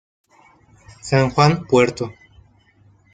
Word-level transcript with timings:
San 1.09 1.29
Juan; 1.29 1.67
Pto. 1.69 2.11